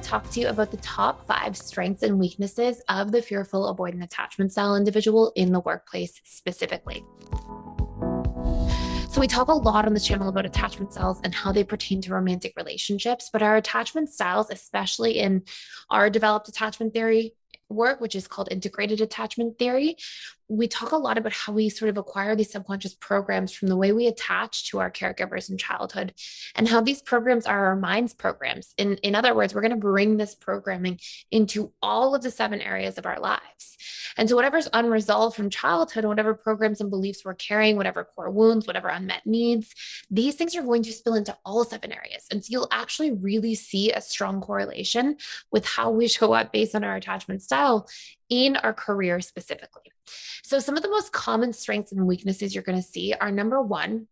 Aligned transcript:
To 0.00 0.08
talk 0.08 0.30
to 0.30 0.40
you 0.40 0.48
about 0.48 0.70
the 0.70 0.76
top 0.78 1.26
five 1.26 1.56
strengths 1.56 2.02
and 2.02 2.18
weaknesses 2.18 2.82
of 2.88 3.12
the 3.12 3.22
fearful 3.22 3.74
avoidant 3.74 4.02
attachment 4.02 4.52
style 4.52 4.76
individual 4.76 5.32
in 5.36 5.52
the 5.52 5.60
workplace 5.60 6.20
specifically. 6.24 7.04
So, 9.10 9.20
we 9.20 9.26
talk 9.26 9.48
a 9.48 9.52
lot 9.52 9.86
on 9.86 9.94
this 9.94 10.06
channel 10.06 10.28
about 10.28 10.46
attachment 10.46 10.92
styles 10.92 11.20
and 11.24 11.34
how 11.34 11.50
they 11.52 11.64
pertain 11.64 12.00
to 12.02 12.14
romantic 12.14 12.52
relationships, 12.56 13.28
but 13.32 13.42
our 13.42 13.56
attachment 13.56 14.08
styles, 14.08 14.50
especially 14.50 15.18
in 15.18 15.42
our 15.90 16.08
developed 16.08 16.48
attachment 16.48 16.94
theory, 16.94 17.34
work, 17.68 18.00
which 18.00 18.14
is 18.14 18.28
called 18.28 18.48
integrated 18.50 19.00
attachment 19.00 19.58
theory, 19.58 19.96
we 20.50 20.66
talk 20.66 20.90
a 20.90 20.96
lot 20.96 21.16
about 21.16 21.32
how 21.32 21.52
we 21.52 21.68
sort 21.68 21.88
of 21.88 21.96
acquire 21.96 22.34
these 22.34 22.50
subconscious 22.50 22.94
programs 22.94 23.52
from 23.52 23.68
the 23.68 23.76
way 23.76 23.92
we 23.92 24.08
attach 24.08 24.68
to 24.68 24.80
our 24.80 24.90
caregivers 24.90 25.48
in 25.48 25.56
childhood 25.56 26.12
and 26.56 26.66
how 26.66 26.80
these 26.80 27.00
programs 27.00 27.46
are 27.46 27.66
our 27.66 27.76
mind's 27.76 28.12
programs. 28.12 28.74
In, 28.76 28.96
in 28.96 29.14
other 29.14 29.32
words, 29.32 29.54
we're 29.54 29.60
going 29.60 29.70
to 29.70 29.76
bring 29.76 30.16
this 30.16 30.34
programming 30.34 30.98
into 31.30 31.72
all 31.80 32.16
of 32.16 32.22
the 32.22 32.32
seven 32.32 32.60
areas 32.60 32.98
of 32.98 33.06
our 33.06 33.20
lives. 33.20 33.76
And 34.16 34.28
so, 34.28 34.34
whatever's 34.34 34.68
unresolved 34.72 35.36
from 35.36 35.50
childhood, 35.50 36.04
whatever 36.04 36.34
programs 36.34 36.80
and 36.80 36.90
beliefs 36.90 37.24
we're 37.24 37.34
carrying, 37.34 37.76
whatever 37.76 38.04
core 38.04 38.30
wounds, 38.30 38.66
whatever 38.66 38.88
unmet 38.88 39.24
needs, 39.24 39.72
these 40.10 40.34
things 40.34 40.56
are 40.56 40.62
going 40.62 40.82
to 40.82 40.92
spill 40.92 41.14
into 41.14 41.36
all 41.44 41.64
seven 41.64 41.92
areas. 41.92 42.26
And 42.30 42.44
so, 42.44 42.48
you'll 42.50 42.68
actually 42.72 43.12
really 43.12 43.54
see 43.54 43.92
a 43.92 44.00
strong 44.00 44.40
correlation 44.40 45.16
with 45.52 45.64
how 45.64 45.90
we 45.90 46.08
show 46.08 46.32
up 46.32 46.52
based 46.52 46.74
on 46.74 46.82
our 46.82 46.96
attachment 46.96 47.42
style 47.42 47.88
in 48.30 48.56
our 48.56 48.72
career 48.72 49.20
specifically. 49.20 49.92
So, 50.42 50.58
some 50.58 50.76
of 50.76 50.82
the 50.82 50.90
most 50.90 51.12
common 51.12 51.52
strengths 51.52 51.92
and 51.92 52.06
weaknesses 52.06 52.54
you're 52.54 52.64
going 52.64 52.80
to 52.80 52.86
see 52.86 53.12
are 53.12 53.30
number 53.30 53.60
one, 53.60 54.06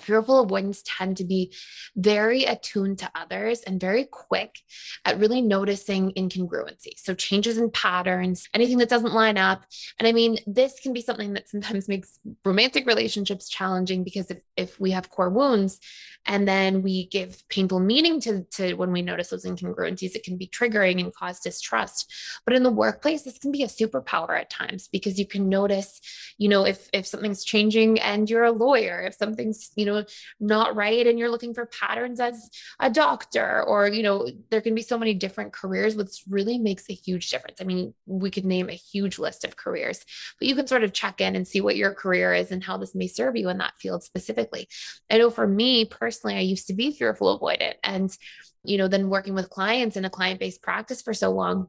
fearful 0.00 0.40
avoidants 0.40 0.82
tend 0.84 1.16
to 1.18 1.24
be 1.24 1.52
very 1.96 2.44
attuned 2.44 2.98
to 3.00 3.10
others 3.14 3.60
and 3.62 3.80
very 3.80 4.04
quick 4.04 4.58
at 5.04 5.18
really 5.18 5.42
noticing 5.42 6.12
incongruency. 6.12 6.92
So, 6.96 7.14
changes 7.14 7.58
in 7.58 7.70
patterns, 7.70 8.48
anything 8.54 8.78
that 8.78 8.88
doesn't 8.88 9.14
line 9.14 9.38
up. 9.38 9.64
And 9.98 10.06
I 10.06 10.12
mean, 10.12 10.38
this 10.46 10.80
can 10.80 10.92
be 10.92 11.02
something 11.02 11.34
that 11.34 11.48
sometimes 11.48 11.88
makes 11.88 12.18
romantic 12.44 12.86
relationships 12.86 13.48
challenging 13.48 14.04
because 14.04 14.30
if, 14.30 14.38
if 14.56 14.80
we 14.80 14.90
have 14.92 15.10
core 15.10 15.30
wounds 15.30 15.80
and 16.26 16.46
then 16.46 16.82
we 16.82 17.06
give 17.06 17.42
painful 17.48 17.80
meaning 17.80 18.20
to, 18.20 18.44
to 18.52 18.74
when 18.74 18.92
we 18.92 19.02
notice 19.02 19.28
those 19.30 19.46
incongruencies, 19.46 20.14
it 20.14 20.24
can 20.24 20.36
be 20.36 20.46
triggering 20.46 21.00
and 21.00 21.14
cause 21.14 21.40
distrust. 21.40 22.12
But 22.44 22.54
in 22.54 22.62
the 22.62 22.70
workplace, 22.70 23.22
this 23.22 23.38
can 23.38 23.50
be 23.50 23.62
a 23.62 23.66
superpower 23.66 24.38
at 24.38 24.50
times 24.50 24.88
because 24.88 25.18
you 25.18 25.26
can 25.26 25.48
notice, 25.48 26.00
you 26.38 26.48
know, 26.48 26.64
if 26.64 26.88
if 26.92 27.06
something's 27.06 27.44
changing 27.44 27.98
and 28.00 28.30
you're 28.30 28.44
a 28.44 28.52
lawyer, 28.52 29.00
if 29.00 29.14
something's, 29.14 29.70
you 29.74 29.84
know, 29.84 30.04
not 30.38 30.76
right 30.76 31.06
and 31.06 31.18
you're 31.18 31.30
looking 31.30 31.52
for 31.52 31.66
patterns 31.66 32.20
as 32.20 32.48
a 32.78 32.88
doctor, 32.88 33.62
or, 33.64 33.88
you 33.88 34.04
know, 34.04 34.28
there 34.50 34.60
can 34.60 34.74
be 34.74 34.82
so 34.82 34.96
many 34.96 35.14
different 35.14 35.52
careers, 35.52 35.96
which 35.96 36.22
really 36.28 36.56
makes 36.56 36.88
a 36.88 36.94
huge 36.94 37.30
difference. 37.30 37.60
I 37.60 37.64
mean, 37.64 37.92
we 38.06 38.30
could 38.30 38.44
name 38.44 38.70
a 38.70 38.74
huge 38.74 39.18
list 39.18 39.44
of 39.44 39.56
careers, 39.56 40.04
but 40.38 40.48
you 40.48 40.54
can 40.54 40.68
sort 40.68 40.84
of 40.84 40.92
check 40.92 41.20
in 41.20 41.34
and 41.34 41.46
see 41.46 41.60
what 41.60 41.76
your 41.76 41.92
career 41.92 42.32
is 42.32 42.52
and 42.52 42.62
how 42.62 42.76
this 42.76 42.94
may 42.94 43.08
serve 43.08 43.36
you 43.36 43.48
in 43.48 43.58
that 43.58 43.78
field 43.78 44.04
specifically. 44.04 44.68
I 45.10 45.18
know 45.18 45.30
for 45.30 45.46
me 45.46 45.84
personally, 45.84 46.36
I 46.36 46.40
used 46.40 46.68
to 46.68 46.74
be 46.74 46.92
fearful 46.92 47.38
avoidant. 47.38 47.74
And, 47.82 48.16
you 48.64 48.78
know, 48.78 48.86
then 48.86 49.08
working 49.08 49.34
with 49.34 49.50
clients 49.50 49.96
in 49.96 50.04
a 50.04 50.10
client 50.10 50.38
based 50.38 50.62
practice 50.62 51.02
for 51.02 51.14
so 51.14 51.30
long, 51.30 51.68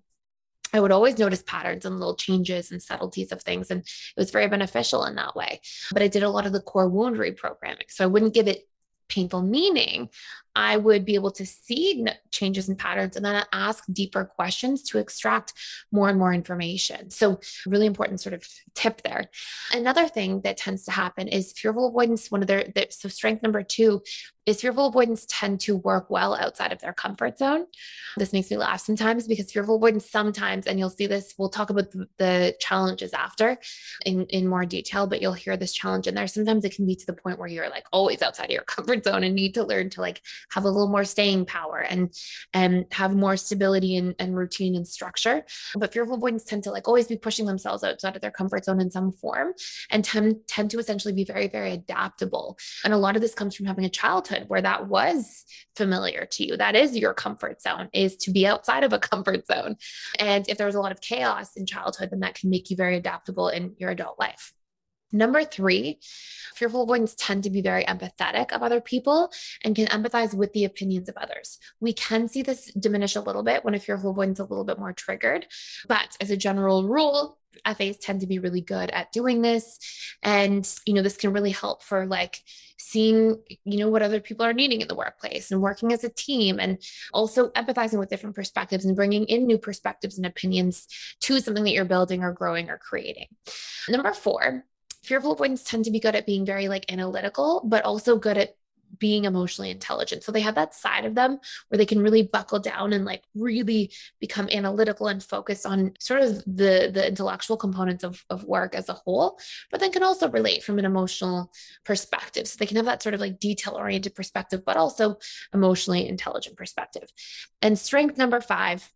I 0.74 0.80
would 0.80 0.91
always 0.91 1.18
notice 1.18 1.44
patterns 1.44 1.85
and 1.85 2.00
little 2.00 2.16
changes 2.16 2.72
and 2.72 2.81
subtleties 2.81 3.31
of 3.31 3.41
things. 3.41 3.72
And 3.72 3.81
it 3.81 4.13
was 4.18 4.31
very 4.31 4.47
beneficial 4.47 5.06
in 5.06 5.16
that 5.16 5.35
way. 5.35 5.62
But 5.91 6.03
I 6.03 6.07
did 6.07 6.24
a 6.24 6.30
lot 6.30 6.46
of 6.46 6.53
the 6.53 6.62
core 6.62 6.88
wound 6.88 7.18
reprogramming. 7.18 7.90
So 7.90 8.03
I 8.03 8.07
wouldn't 8.07 8.34
give 8.34 8.47
it 8.47 8.68
painful 9.08 9.41
meaning. 9.41 10.09
I 10.56 10.78
would 10.78 11.06
be 11.06 11.16
able 11.16 11.32
to 11.32 11.46
see 11.46 12.06
changes 12.32 12.70
in 12.70 12.76
patterns 12.76 13.16
and 13.16 13.26
then 13.26 13.44
ask 13.52 13.84
deeper 13.92 14.26
questions 14.26 14.84
to 14.84 14.98
extract 14.98 15.54
more 15.92 16.10
and 16.10 16.18
more 16.18 16.34
information. 16.34 17.10
So, 17.10 17.40
really 17.66 17.86
important 17.86 18.22
sort 18.22 18.34
of 18.34 18.48
tip 18.76 19.02
there. 19.02 19.26
Another 19.74 20.08
thing 20.08 20.42
that 20.42 20.58
tends 20.58 20.84
to 20.86 20.92
happen 20.92 21.28
is 21.28 21.54
fearful 21.54 21.88
avoidants. 21.88 22.32
One 22.32 22.42
of 22.42 22.48
their, 22.48 22.66
so 22.90 23.09
strength 23.09 23.44
number 23.44 23.64
two 23.64 24.02
is 24.50 24.62
fearful 24.62 24.88
avoidants 24.88 25.28
tend 25.30 25.59
to 25.59 25.78
work 25.78 26.09
well 26.09 26.34
outside 26.34 26.72
of 26.72 26.80
their 26.80 26.94
comfort 26.94 27.38
zone. 27.38 27.66
This 28.18 28.34
makes 28.34 28.50
me 28.50 28.58
laugh 28.58 28.82
sometimes 28.82 29.28
because 29.28 29.52
fearful 29.52 29.76
avoidants 29.76 30.09
sometimes, 30.09 30.66
and 30.66 30.80
you'll 30.80 30.90
see 30.90 31.06
this, 31.06 31.36
we'll 31.38 31.50
talk 31.50 31.70
about 31.70 31.92
the, 31.92 32.08
the 32.18 32.56
challenges 32.59 33.14
after 33.14 33.58
in, 34.06 34.26
in 34.28 34.48
more 34.48 34.66
detail, 34.66 35.06
but 35.06 35.22
you'll 35.22 35.34
hear 35.34 35.56
this 35.56 35.74
challenge 35.74 36.08
in 36.08 36.16
there. 36.16 36.26
Sometimes 36.26 36.66
it 36.66 36.76
can 36.76 36.88
be 36.88 36.96
to 36.96 37.06
the 37.06 37.14
point 37.14 37.38
where 37.38 37.48
you're 37.48 37.70
like 37.70 37.86
always 37.92 38.24
outside 38.24 38.46
of 38.46 38.52
your 38.52 38.64
comfort 38.64 39.04
zone 39.04 39.24
and 39.24 39.36
need 39.36 39.54
to 39.54 39.64
learn 39.64 39.92
to 39.92 40.02
like 40.02 40.22
have 40.52 40.66
a 40.66 40.70
little 40.70 40.90
more 40.90 41.04
staying 41.04 41.46
power 41.46 41.80
and 41.80 42.14
and 42.54 42.86
have 42.92 43.16
more 43.16 43.38
stability 43.38 43.98
and, 43.98 44.16
and 44.20 44.36
routine 44.36 44.76
and 44.76 44.88
structure. 44.88 45.46
But 45.76 45.94
fearful 45.94 46.16
avoidants 46.16 46.46
tend 46.46 46.64
to 46.64 46.72
like 46.72 46.88
always 46.88 47.08
be 47.08 47.18
pushing 47.18 47.46
themselves 47.46 47.84
outside 47.84 48.16
of 48.16 48.22
their 48.22 48.32
comfort 48.32 48.66
zone 48.66 48.82
in 48.82 48.92
some 48.92 49.12
form 49.12 49.54
and 49.90 50.04
tend, 50.04 50.38
tend 50.48 50.72
to 50.72 50.80
essentially 50.80 51.14
be 51.14 51.24
very, 51.24 51.48
very 51.48 51.72
adaptable. 51.72 52.58
And 52.84 52.94
a 52.94 52.98
lot 52.98 53.16
of 53.16 53.22
this 53.22 53.34
comes 53.34 53.56
from 53.56 53.66
having 53.66 53.86
a 53.86 53.90
childhood 53.90 54.46
where 54.48 54.62
that 54.62 54.88
was 54.88 55.46
familiar 55.76 56.26
to 56.32 56.46
you. 56.46 56.58
That 56.58 56.76
is 56.76 56.98
your 56.98 57.14
comfort 57.14 57.62
zone, 57.62 57.90
is 57.94 58.18
to 58.18 58.32
be 58.32 58.46
outside 58.48 58.84
of 58.84 58.94
a 58.94 59.00
comfort 59.00 59.46
zone. 59.48 59.78
And 60.20 60.48
if 60.50 60.58
there's 60.58 60.76
a 60.76 60.82
lot 60.82 60.92
of 60.92 61.02
chaos 61.02 61.56
in 61.56 61.66
childhood, 61.66 62.10
then 62.12 62.20
that 62.22 62.36
can 62.36 62.50
make 62.50 62.70
you 62.70 62.76
very 62.76 62.98
adaptable 62.98 63.50
in 63.50 63.76
your 63.78 63.90
adult 63.90 64.20
life. 64.20 64.54
Number 65.12 65.44
three, 65.44 66.00
fearful 66.56 66.84
avoidants 66.84 67.16
tend 67.18 67.44
to 67.44 67.50
be 67.50 67.62
very 67.62 67.84
empathetic 67.86 68.52
of 68.52 68.62
other 68.62 68.81
people 68.81 69.31
and 69.64 69.75
can 69.75 69.88
empathize 69.88 70.34
with 70.34 70.53
the 70.53 70.66
opinions 70.66 71.09
of 71.09 71.18
others. 71.18 71.58
We 71.80 71.94
can 71.94 72.28
see 72.28 72.42
this 72.42 72.72
diminish 72.74 73.16
a 73.16 73.22
little 73.22 73.44
bit 73.44 73.66
when 73.66 73.75
a 73.75 73.80
fearful 73.80 74.14
avoidant 74.14 74.34
is 74.34 74.40
a 74.40 74.46
little 74.46 74.66
bit 74.66 74.80
more 74.80 74.94
triggered. 74.94 75.47
But 75.88 76.16
as 76.22 76.30
a 76.30 76.38
general 76.38 76.88
rule, 76.88 77.40
FAs 77.66 77.97
tend 77.97 78.22
to 78.22 78.28
be 78.28 78.40
really 78.40 78.62
good 78.62 78.90
at 78.92 79.12
doing 79.12 79.42
this. 79.42 79.80
And, 80.22 80.70
you 80.86 80.94
know, 80.94 81.02
this 81.02 81.18
can 81.18 81.34
really 81.34 81.52
help 81.52 81.84
for 81.84 82.06
like 82.06 82.41
seeing, 82.78 83.41
you 83.66 83.78
know, 83.80 83.90
what 83.90 84.02
other 84.02 84.20
people 84.20 84.46
are 84.46 84.53
needing 84.53 84.81
in 84.81 84.88
the 84.88 84.96
workplace 84.96 85.52
and 85.52 85.62
working 85.62 85.91
as 85.91 86.03
a 86.03 86.09
team 86.09 86.59
and 86.59 86.81
also 87.14 87.50
empathizing 87.50 88.00
with 88.00 88.09
different 88.09 88.36
perspectives 88.36 88.86
and 88.86 88.96
bringing 88.96 89.26
in 89.26 89.46
new 89.46 89.58
perspectives 89.58 90.18
and 90.18 90.26
opinions 90.26 90.88
to 91.22 91.40
something 91.40 91.64
that 91.64 91.74
you're 91.74 91.86
building 91.86 92.24
or 92.24 92.31
growing 92.31 92.70
or 92.70 92.78
creating. 92.78 93.28
Number 93.90 94.14
four, 94.14 94.66
fearful 95.04 95.34
avoidants 95.34 95.64
tend 95.64 95.86
to 95.86 95.92
be 95.92 96.00
good 96.00 96.16
at 96.16 96.26
being 96.26 96.46
very 96.46 96.68
like 96.68 96.92
analytical, 96.92 97.62
but 97.66 97.86
also 97.86 98.18
good 98.18 98.38
at 98.38 98.56
being 98.98 99.26
emotionally 99.26 99.70
intelligent. 99.70 100.24
So 100.24 100.32
they 100.32 100.42
have 100.42 100.56
that 100.56 100.74
side 100.74 101.06
of 101.06 101.16
them 101.16 101.40
where 101.68 101.78
they 101.78 101.86
can 101.86 102.02
really 102.02 102.24
buckle 102.24 102.60
down 102.60 102.94
and 102.94 103.06
like 103.06 103.24
really 103.36 103.92
become 104.20 104.50
analytical 104.52 105.08
and 105.08 105.24
focus 105.24 105.66
on 105.66 105.94
sort 106.00 106.22
of 106.22 106.44
the 106.46 106.90
the 106.91 107.08
intellectual 107.08 107.58
components 107.58 108.03
of, 108.03 108.23
of 108.29 108.44
work 108.44 108.76
as 108.76 108.90
a 108.90 108.94
whole, 108.94 109.40
but 109.72 109.79
then 109.79 109.91
can 109.91 110.03
also 110.03 110.29
relate 110.29 110.64
from 110.64 110.79
an 110.79 110.85
emotional 110.85 111.52
perspective. 111.85 112.47
So 112.47 112.58
they 112.59 112.66
can 112.66 112.78
have 112.78 112.85
that 112.85 113.03
sort 113.03 113.16
of 113.16 113.22
like 113.22 113.40
detail 113.40 113.76
oriented 113.76 114.16
perspective, 114.16 114.64
but 114.66 114.78
also 114.78 115.18
emotionally 115.53 116.08
intelligent 116.08 116.58
perspective. 116.58 117.09
And 117.62 117.78
strength 117.78 118.18
number 118.18 118.41
five 118.41 118.90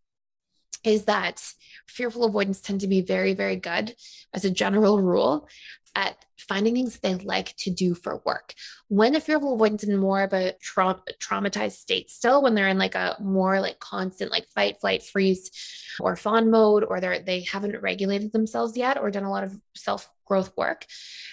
is 0.83 1.05
that 1.05 1.41
fearful 1.87 2.25
avoidants 2.25 2.61
tend 2.61 2.81
to 2.81 2.87
be 2.87 3.01
very, 3.01 3.33
very 3.33 3.55
good 3.55 3.95
as 4.33 4.43
a 4.43 4.49
general 4.49 5.01
rule 5.01 5.47
at 5.95 6.17
finding 6.37 6.75
things 6.75 6.99
they 6.99 7.15
like 7.15 7.55
to 7.57 7.71
do 7.71 7.95
for 7.95 8.21
work. 8.25 8.53
When 8.87 9.15
a 9.15 9.21
fearful 9.21 9.57
avoidant's 9.57 9.83
in 9.83 9.97
more 9.97 10.23
of 10.23 10.33
a 10.33 10.53
tra- 10.61 11.01
traumatized 11.19 11.73
state, 11.73 12.09
still 12.09 12.41
when 12.41 12.55
they're 12.55 12.67
in 12.67 12.77
like 12.77 12.95
a 12.95 13.17
more 13.21 13.59
like 13.61 13.79
constant 13.79 14.31
like 14.31 14.47
fight, 14.53 14.79
flight, 14.81 15.03
freeze, 15.03 15.51
or 15.99 16.15
fawn 16.15 16.49
mode, 16.51 16.83
or 16.83 16.99
they're 16.99 17.19
they 17.19 17.41
haven't 17.41 17.81
regulated 17.81 18.33
themselves 18.33 18.75
yet 18.75 18.97
or 18.97 19.11
done 19.11 19.23
a 19.23 19.31
lot 19.31 19.43
of 19.43 19.53
self 19.75 20.09
growth 20.25 20.53
work. 20.57 20.85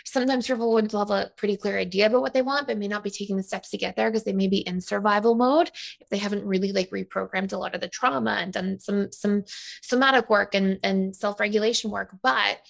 Sometimes 0.04 0.46
fearful 0.46 0.68
avoidants 0.68 0.92
will 0.92 1.06
have 1.06 1.10
a 1.10 1.30
pretty 1.36 1.56
clear 1.56 1.78
idea 1.78 2.06
about 2.06 2.22
what 2.22 2.34
they 2.34 2.42
want, 2.42 2.66
but 2.66 2.78
may 2.78 2.88
not 2.88 3.04
be 3.04 3.10
taking 3.10 3.36
the 3.36 3.42
steps 3.42 3.70
to 3.70 3.78
get 3.78 3.96
there 3.96 4.10
because 4.10 4.24
they 4.24 4.32
may 4.32 4.48
be 4.48 4.58
in 4.58 4.80
survival 4.80 5.34
mode 5.34 5.70
if 6.00 6.08
they 6.08 6.18
haven't 6.18 6.44
really 6.44 6.72
like 6.72 6.90
reprogrammed 6.90 7.52
a 7.52 7.58
lot 7.58 7.74
of 7.74 7.80
the 7.80 7.88
trauma 7.88 8.38
and 8.40 8.52
done 8.52 8.80
some 8.80 9.12
some 9.12 9.44
somatic 9.82 10.28
work 10.28 10.54
and 10.54 10.78
and 10.82 11.14
self 11.14 11.40
regulation 11.40 11.90
work. 11.90 12.10
But 12.22 12.60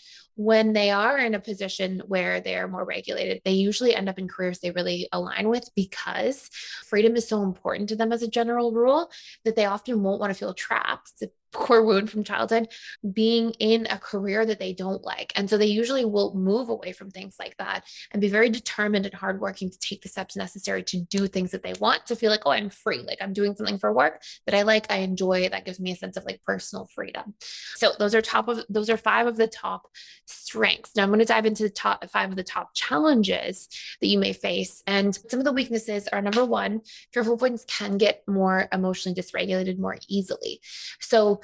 when 0.41 0.73
they 0.73 0.91
are 0.91 1.19
in 1.19 1.35
a 1.35 1.39
position 1.41 2.01
where 2.07 2.41
they're 2.41 2.67
more 2.67 2.87
regulated, 2.87 3.43
they 3.45 3.51
usually 3.51 3.95
end 3.95 4.09
up 4.09 4.19
in 4.19 4.27
careers 4.27 4.59
they 4.59 4.71
really 4.71 5.07
align 5.13 5.51
with 5.51 5.69
because 5.77 6.49
freedom 6.87 7.15
is 7.15 7.29
so 7.29 7.43
important 7.43 7.91
to 7.91 7.97
them 7.97 8.11
as 8.11 8.23
a 8.23 8.27
general 8.27 8.73
rule 8.73 9.11
that 9.45 9.55
they 9.55 9.67
often 9.67 10.03
won't 10.03 10.19
want 10.19 10.33
to 10.33 10.39
feel 10.39 10.55
trapped. 10.55 11.23
Core 11.53 11.83
wound 11.83 12.11
from 12.11 12.25
childhood 12.25 12.69
being 13.13 13.51
in 13.59 13.87
a 13.91 13.99
career 13.99 14.47
that 14.47 14.59
they 14.59 14.73
don't 14.73 15.03
like. 15.03 15.33
And 15.35 15.51
so 15.51 15.59
they 15.59 15.67
usually 15.67 16.05
will 16.05 16.35
move 16.35 16.69
away 16.69 16.93
from 16.93 17.11
things 17.11 17.37
like 17.39 17.57
that 17.59 17.85
and 18.13 18.21
be 18.21 18.29
very 18.29 18.49
determined 18.51 19.07
and 19.07 19.15
hardworking 19.15 19.71
to 19.71 19.79
take 19.79 20.03
the 20.03 20.09
steps 20.09 20.37
necessary 20.37 20.83
to 20.85 21.01
do 21.01 21.27
things 21.27 21.51
that 21.51 21.63
they 21.63 21.75
want 21.81 22.07
to 22.07 22.17
feel 22.17 22.31
like, 22.31 22.43
oh, 22.47 22.53
I'm 22.53 22.71
free. 22.71 22.99
Like 22.99 23.19
I'm 23.21 23.33
doing 23.33 23.55
something 23.57 23.79
for 23.79 23.93
work 23.93 24.23
that 24.47 24.55
I 24.55 24.63
like, 24.63 24.91
I 24.91 24.99
enjoy. 24.99 25.49
That 25.49 25.65
gives 25.65 25.81
me 25.81 25.93
a 25.93 25.97
sense 25.97 26.17
of 26.17 26.25
like 26.25 26.41
personal 26.45 26.89
freedom. 26.95 27.35
So 27.77 27.93
those 27.99 28.15
are 28.15 28.23
top 28.23 28.49
of 28.49 28.65
those 28.69 28.89
are 28.89 28.97
five 28.97 29.27
of 29.27 29.37
the 29.37 29.49
top 29.49 29.89
strengths. 30.27 30.95
Now 30.95 31.03
I'm 31.03 31.09
going 31.09 31.19
to 31.21 31.25
dive 31.25 31.47
into 31.47 31.65
the 31.65 31.71
top 31.71 32.09
five 32.11 32.31
of 32.31 32.37
the 32.37 32.45
top 32.45 32.75
challenges 32.75 33.69
that 34.01 34.07
you 34.07 34.19
may 34.19 34.33
face. 34.33 34.83
And 34.87 35.15
some 35.29 35.41
of 35.41 35.45
the 35.45 35.53
weaknesses 35.53 36.09
are 36.09 36.23
number 36.23 36.45
one, 36.45 36.83
fearful 37.13 37.35
avoidants 37.35 37.65
can 37.67 37.99
get 37.99 38.23
more 38.29 38.69
emotionally 38.73 39.21
dysregulated 39.21 39.79
more 39.79 39.97
easily. 40.09 40.61
So 41.01 41.40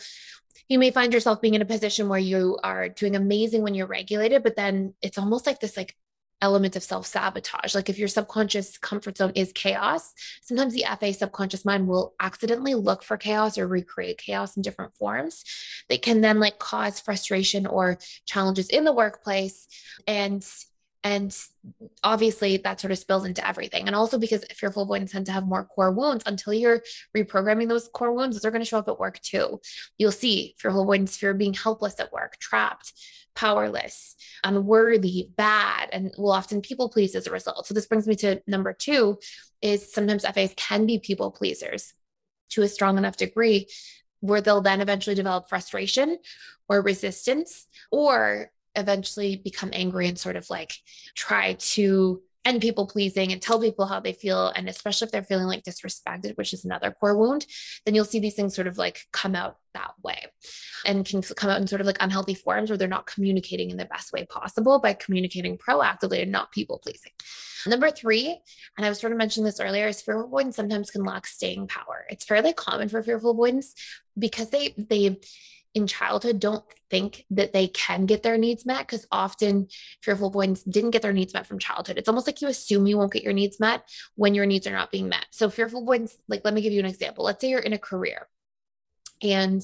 you 0.68 0.78
may 0.78 0.90
find 0.90 1.12
yourself 1.12 1.40
being 1.40 1.54
in 1.54 1.62
a 1.62 1.66
position 1.66 2.08
where 2.08 2.18
you 2.18 2.58
are 2.62 2.88
doing 2.88 3.14
amazing 3.16 3.62
when 3.62 3.74
you're 3.74 3.86
regulated, 3.86 4.42
but 4.42 4.56
then 4.56 4.94
it's 5.00 5.18
almost 5.18 5.46
like 5.46 5.60
this 5.60 5.76
like 5.76 5.94
element 6.42 6.76
of 6.76 6.82
self 6.82 7.06
sabotage. 7.06 7.74
Like 7.74 7.88
if 7.88 7.98
your 7.98 8.08
subconscious 8.08 8.78
comfort 8.78 9.16
zone 9.16 9.32
is 9.34 9.52
chaos, 9.52 10.12
sometimes 10.42 10.74
the 10.74 10.84
FA 10.98 11.12
subconscious 11.12 11.64
mind 11.64 11.86
will 11.86 12.14
accidentally 12.20 12.74
look 12.74 13.02
for 13.02 13.16
chaos 13.16 13.58
or 13.58 13.66
recreate 13.66 14.18
chaos 14.18 14.56
in 14.56 14.62
different 14.62 14.94
forms 14.96 15.44
that 15.88 16.02
can 16.02 16.20
then 16.20 16.40
like 16.40 16.58
cause 16.58 17.00
frustration 17.00 17.66
or 17.66 17.98
challenges 18.26 18.68
in 18.68 18.84
the 18.84 18.92
workplace. 18.92 19.66
And 20.06 20.46
and 21.06 21.38
obviously 22.02 22.56
that 22.56 22.80
sort 22.80 22.90
of 22.90 22.98
spills 22.98 23.24
into 23.24 23.46
everything. 23.46 23.86
And 23.86 23.94
also 23.94 24.18
because 24.18 24.44
fearful 24.52 24.82
avoidants 24.82 25.12
tend 25.12 25.26
to 25.26 25.32
have 25.32 25.46
more 25.46 25.64
core 25.64 25.92
wounds 25.92 26.24
until 26.26 26.52
you're 26.52 26.82
reprogramming 27.16 27.68
those 27.68 27.88
core 27.94 28.12
wounds, 28.12 28.40
they're 28.40 28.50
going 28.50 28.60
to 28.60 28.68
show 28.68 28.80
up 28.80 28.88
at 28.88 28.98
work 28.98 29.20
too. 29.20 29.60
You'll 29.98 30.10
see 30.10 30.56
fearful 30.58 30.82
avoidants, 30.82 31.16
fear 31.16 31.32
being 31.32 31.54
helpless 31.54 32.00
at 32.00 32.12
work, 32.12 32.38
trapped, 32.40 32.92
powerless, 33.36 34.16
um, 34.42 34.56
unworthy, 34.56 35.28
bad, 35.36 35.90
and 35.92 36.12
will 36.18 36.32
often 36.32 36.60
people 36.60 36.88
please 36.88 37.14
as 37.14 37.28
a 37.28 37.30
result. 37.30 37.68
So 37.68 37.74
this 37.74 37.86
brings 37.86 38.08
me 38.08 38.16
to 38.16 38.42
number 38.48 38.72
two 38.72 39.18
is 39.62 39.92
sometimes 39.92 40.24
FAs 40.24 40.54
can 40.56 40.86
be 40.86 40.98
people 40.98 41.30
pleasers 41.30 41.94
to 42.50 42.62
a 42.62 42.68
strong 42.68 42.98
enough 42.98 43.16
degree 43.16 43.68
where 44.18 44.40
they'll 44.40 44.60
then 44.60 44.80
eventually 44.80 45.14
develop 45.14 45.48
frustration 45.48 46.18
or 46.68 46.82
resistance 46.82 47.68
or 47.92 48.50
eventually 48.76 49.36
become 49.36 49.70
angry 49.72 50.08
and 50.08 50.18
sort 50.18 50.36
of 50.36 50.48
like 50.50 50.74
try 51.14 51.54
to 51.54 52.22
end 52.46 52.62
people 52.62 52.86
pleasing 52.86 53.32
and 53.32 53.42
tell 53.42 53.60
people 53.60 53.86
how 53.86 53.98
they 53.98 54.12
feel. 54.12 54.48
And 54.54 54.68
especially 54.68 55.06
if 55.06 55.12
they're 55.12 55.24
feeling 55.24 55.46
like 55.46 55.64
disrespected, 55.64 56.36
which 56.36 56.52
is 56.52 56.64
another 56.64 56.92
core 56.92 57.16
wound, 57.16 57.44
then 57.84 57.94
you'll 57.94 58.04
see 58.04 58.20
these 58.20 58.34
things 58.34 58.54
sort 58.54 58.68
of 58.68 58.78
like 58.78 59.00
come 59.12 59.34
out 59.34 59.56
that 59.74 59.92
way 60.02 60.26
and 60.86 61.04
can 61.04 61.22
come 61.22 61.50
out 61.50 61.60
in 61.60 61.66
sort 61.66 61.80
of 61.80 61.86
like 61.86 61.98
unhealthy 62.00 62.34
forms 62.34 62.70
where 62.70 62.76
they're 62.76 62.88
not 62.88 63.06
communicating 63.06 63.70
in 63.70 63.76
the 63.76 63.84
best 63.84 64.12
way 64.12 64.24
possible 64.26 64.78
by 64.78 64.92
communicating 64.94 65.58
proactively 65.58 66.22
and 66.22 66.30
not 66.30 66.52
people 66.52 66.78
pleasing. 66.78 67.12
Number 67.66 67.90
three, 67.90 68.40
and 68.76 68.86
I 68.86 68.88
was 68.88 69.00
sort 69.00 69.12
of 69.12 69.18
mentioning 69.18 69.44
this 69.44 69.58
earlier, 69.58 69.88
is 69.88 70.00
fearful 70.00 70.26
avoidants 70.26 70.56
sometimes 70.56 70.90
can 70.90 71.04
lack 71.04 71.26
staying 71.26 71.66
power. 71.66 72.06
It's 72.08 72.24
fairly 72.24 72.52
common 72.52 72.88
for 72.88 73.02
fearful 73.02 73.32
avoidants 73.32 73.74
because 74.16 74.50
they 74.50 74.72
they 74.76 75.18
in 75.76 75.86
childhood 75.86 76.40
don't 76.40 76.64
think 76.88 77.26
that 77.30 77.52
they 77.52 77.68
can 77.68 78.06
get 78.06 78.22
their 78.22 78.38
needs 78.38 78.64
met 78.64 78.86
because 78.86 79.06
often 79.12 79.68
fearful 80.00 80.28
avoidants 80.28 80.62
didn't 80.62 80.92
get 80.92 81.02
their 81.02 81.12
needs 81.12 81.34
met 81.34 81.46
from 81.46 81.58
childhood. 81.58 81.98
It's 81.98 82.08
almost 82.08 82.26
like 82.26 82.40
you 82.40 82.48
assume 82.48 82.86
you 82.86 82.96
won't 82.96 83.12
get 83.12 83.22
your 83.22 83.34
needs 83.34 83.60
met 83.60 83.86
when 84.14 84.34
your 84.34 84.46
needs 84.46 84.66
are 84.66 84.72
not 84.72 84.90
being 84.90 85.10
met. 85.10 85.26
So, 85.32 85.50
fearful 85.50 85.82
avoidants, 85.82 86.16
like, 86.28 86.40
let 86.46 86.54
me 86.54 86.62
give 86.62 86.72
you 86.72 86.80
an 86.80 86.86
example. 86.86 87.26
Let's 87.26 87.42
say 87.42 87.50
you're 87.50 87.60
in 87.60 87.74
a 87.74 87.78
career 87.78 88.26
and 89.20 89.62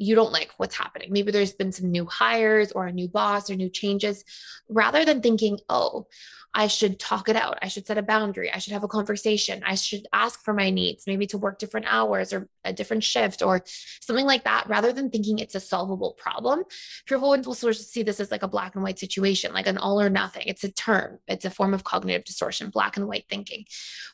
you 0.00 0.14
don't 0.14 0.32
like 0.32 0.50
what's 0.56 0.74
happening. 0.74 1.12
Maybe 1.12 1.30
there's 1.30 1.52
been 1.52 1.72
some 1.72 1.90
new 1.90 2.06
hires 2.06 2.72
or 2.72 2.86
a 2.86 2.92
new 2.92 3.06
boss 3.06 3.50
or 3.50 3.54
new 3.54 3.68
changes. 3.68 4.24
Rather 4.68 5.04
than 5.04 5.20
thinking, 5.20 5.58
oh, 5.68 6.06
I 6.52 6.66
should 6.66 6.98
talk 6.98 7.28
it 7.28 7.36
out. 7.36 7.58
I 7.62 7.68
should 7.68 7.86
set 7.86 7.98
a 7.98 8.02
boundary. 8.02 8.50
I 8.52 8.58
should 8.58 8.72
have 8.72 8.82
a 8.82 8.88
conversation. 8.88 9.62
I 9.64 9.76
should 9.76 10.06
ask 10.12 10.42
for 10.42 10.52
my 10.52 10.70
needs, 10.70 11.04
maybe 11.06 11.28
to 11.28 11.38
work 11.38 11.60
different 11.60 11.86
hours 11.88 12.32
or 12.32 12.48
a 12.64 12.72
different 12.72 13.04
shift 13.04 13.40
or 13.40 13.62
something 14.00 14.26
like 14.26 14.44
that, 14.44 14.68
rather 14.68 14.92
than 14.92 15.10
thinking 15.10 15.38
it's 15.38 15.54
a 15.54 15.60
solvable 15.60 16.14
problem. 16.14 16.64
Fearful 17.06 17.28
ones 17.28 17.46
will 17.46 17.54
sort 17.54 17.76
of 17.76 17.80
see 17.80 18.02
this 18.02 18.18
as 18.18 18.32
like 18.32 18.42
a 18.42 18.48
black 18.48 18.74
and 18.74 18.82
white 18.82 18.98
situation, 18.98 19.52
like 19.52 19.68
an 19.68 19.78
all 19.78 20.00
or 20.00 20.10
nothing. 20.10 20.42
It's 20.46 20.64
a 20.64 20.72
term, 20.72 21.20
it's 21.28 21.44
a 21.44 21.50
form 21.50 21.72
of 21.72 21.84
cognitive 21.84 22.24
distortion, 22.24 22.70
black 22.70 22.96
and 22.96 23.06
white 23.06 23.26
thinking, 23.28 23.64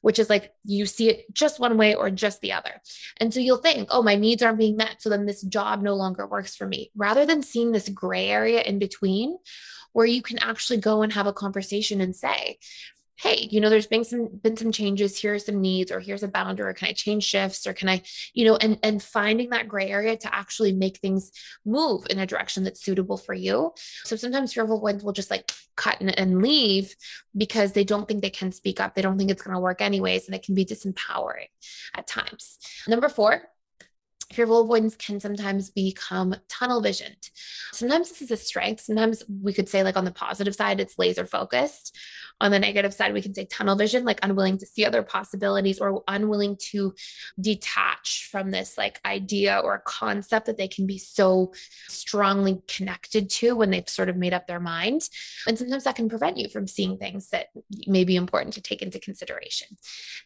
which 0.03 0.19
is 0.19 0.29
like 0.29 0.53
you 0.63 0.85
see 0.85 1.09
it 1.09 1.33
just 1.33 1.59
one 1.59 1.79
way 1.79 1.95
or 1.95 2.11
just 2.11 2.43
the 2.43 2.53
other. 2.53 2.83
And 3.17 3.33
so 3.33 3.41
you'll 3.41 3.57
think, 3.57 3.89
oh, 3.91 4.03
my 4.03 4.15
needs 4.15 4.43
aren't 4.43 4.59
being 4.59 4.77
met. 4.77 5.01
So 5.01 5.09
then 5.09 5.25
this 5.25 5.41
job 5.41 5.76
no 5.83 5.95
longer 5.95 6.27
works 6.27 6.57
for 6.57 6.67
me, 6.67 6.91
rather 6.95 7.27
than 7.27 7.43
seeing 7.43 7.73
this 7.73 7.89
gray 7.89 8.29
area 8.29 8.61
in 8.63 8.79
between 8.79 9.39
where 9.93 10.07
you 10.07 10.21
can 10.21 10.39
actually 10.39 10.79
go 10.79 11.03
and 11.03 11.13
have 11.15 11.27
a 11.27 11.33
conversation 11.33 12.03
and 12.03 12.15
say, 12.15 12.59
hey 13.19 13.49
you 13.51 13.61
know 13.61 13.71
there's 13.71 13.87
been 13.87 14.05
some 14.05 14.29
been 14.43 14.57
some 14.57 14.73
changes. 14.73 15.19
Here 15.19 15.35
are 15.35 15.39
some 15.39 15.61
needs 15.61 15.91
or 15.91 16.01
here's 16.01 16.23
a 16.23 16.29
boundary. 16.29 16.71
Or 16.71 16.75
can 16.75 16.89
i 16.89 16.93
change 16.93 17.25
shifts 17.25 17.67
or 17.67 17.73
can 17.73 17.89
i 17.89 18.03
you 18.35 18.45
know 18.45 18.57
and 18.57 18.79
and 18.83 19.03
finding 19.03 19.51
that 19.51 19.69
gray 19.69 19.89
area 19.89 20.17
to 20.17 20.35
actually 20.35 20.73
make 20.73 20.99
things 20.99 21.33
move 21.65 22.07
in 22.11 22.19
a 22.19 22.27
direction 22.27 22.65
that's 22.65 22.83
suitable 22.83 23.17
for 23.17 23.35
you. 23.35 23.73
So 24.05 24.17
sometimes 24.17 24.53
fearful 24.53 24.81
ones 24.81 25.03
will 25.03 25.13
just 25.13 25.31
like 25.31 25.51
cut 25.77 26.01
and, 26.01 26.19
and 26.19 26.43
leave 26.43 26.95
because 27.37 27.73
they 27.73 27.85
don't 27.85 28.07
think 28.07 28.23
they 28.23 28.31
can 28.31 28.53
speak 28.53 28.81
up. 28.81 28.95
They 28.95 29.03
don't 29.03 29.19
think 29.19 29.31
it's 29.31 29.43
going 29.43 29.55
to 29.55 29.61
work 29.61 29.81
anyways 29.81 30.27
and 30.27 30.35
it 30.35 30.43
can 30.43 30.55
be 30.55 30.65
disempowering 30.65 31.49
at 31.95 32.07
times. 32.07 32.59
Number 32.87 33.09
four 33.09 33.43
fearful 34.33 34.63
avoidants 34.63 34.97
can 34.97 35.21
sometimes 35.21 35.71
become 35.71 36.35
tunnel 36.49 36.81
visioned. 36.81 37.31
Sometimes 37.73 38.09
this 38.09 38.23
is 38.23 38.31
a 38.31 38.37
strength. 38.37 38.81
Sometimes 38.81 39.23
we 39.43 39.53
could 39.53 39.69
say, 39.69 39.83
like 39.83 39.97
on 39.97 40.05
the 40.05 40.11
positive 40.11 40.55
side, 40.55 40.81
it's 40.81 40.99
laser 40.99 41.27
focused. 41.27 41.97
On 42.39 42.51
the 42.51 42.59
negative 42.59 42.93
side, 42.93 43.15
we 43.15 43.23
can 43.23 43.33
say 43.35 43.47
tunnel 43.47 43.77
vision, 43.77 44.05
like 44.05 44.19
unwilling 44.23 44.59
to 44.59 44.67
see 44.67 44.85
other 44.85 45.03
possibilities 45.03 45.81
or 45.81 46.03
unwilling 46.07 46.57
to 46.71 46.95
detach 47.41 48.29
from 48.31 48.51
this 48.51 48.77
like 48.77 49.01
idea 49.07 49.59
or 49.59 49.83
concept 49.87 50.47
that 50.47 50.59
they 50.59 50.69
can 50.69 50.87
be 50.87 50.99
so 50.99 51.53
strongly 51.89 52.61
connected 52.69 53.31
to 53.31 53.57
when 53.57 53.71
they've 53.71 53.89
sort 53.89 54.11
of 54.11 54.17
made 54.17 54.35
up 54.35 54.47
their 54.47 54.61
mind. 54.61 55.09
And 55.47 55.59
sometimes 55.59 55.85
that 55.85 55.97
can 55.97 56.11
prevent 56.11 56.37
you 56.37 56.49
from 56.49 56.67
seeing 56.67 56.99
things 56.99 57.31
that 57.31 57.49
may 57.87 58.05
be 58.05 58.17
important 58.17 58.55
to 58.55 58.61
take 58.61 58.83
into 58.83 58.99
consideration. 58.99 59.69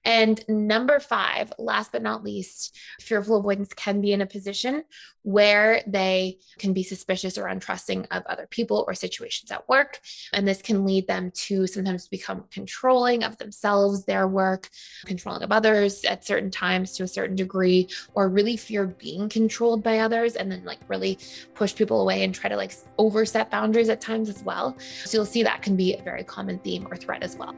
And 0.04 0.44
number 0.48 0.98
five, 0.98 1.52
last 1.58 1.92
but 1.92 2.02
not 2.02 2.24
least, 2.24 2.76
fearful 3.00 3.36
avoidants 3.36 3.72
can 3.74 3.89
be 3.98 4.12
in 4.12 4.20
a 4.20 4.26
position 4.26 4.84
where 5.22 5.82
they 5.86 6.38
can 6.58 6.72
be 6.72 6.82
suspicious 6.82 7.36
or 7.36 7.44
untrusting 7.44 8.06
of 8.10 8.24
other 8.26 8.46
people 8.48 8.84
or 8.86 8.94
situations 8.94 9.50
at 9.50 9.68
work. 9.68 10.00
And 10.32 10.46
this 10.46 10.62
can 10.62 10.84
lead 10.86 11.06
them 11.06 11.30
to 11.46 11.66
sometimes 11.66 12.08
become 12.08 12.44
controlling 12.50 13.24
of 13.24 13.36
themselves, 13.38 14.04
their 14.04 14.26
work, 14.26 14.68
controlling 15.04 15.42
of 15.42 15.52
others 15.52 16.04
at 16.04 16.24
certain 16.24 16.50
times 16.50 16.92
to 16.92 17.02
a 17.02 17.08
certain 17.08 17.36
degree, 17.36 17.88
or 18.14 18.28
really 18.28 18.56
fear 18.56 18.86
being 18.86 19.28
controlled 19.28 19.82
by 19.82 19.98
others 19.98 20.36
and 20.36 20.50
then 20.50 20.64
like 20.64 20.80
really 20.88 21.18
push 21.54 21.74
people 21.74 22.00
away 22.00 22.22
and 22.22 22.34
try 22.34 22.48
to 22.48 22.56
like 22.56 22.74
overset 22.98 23.50
boundaries 23.50 23.88
at 23.88 24.00
times 24.00 24.28
as 24.28 24.42
well. 24.42 24.76
So 25.04 25.18
you'll 25.18 25.26
see 25.26 25.42
that 25.42 25.62
can 25.62 25.76
be 25.76 25.94
a 25.94 26.02
very 26.02 26.24
common 26.24 26.58
theme 26.60 26.86
or 26.90 26.96
threat 26.96 27.22
as 27.22 27.36
well. 27.36 27.54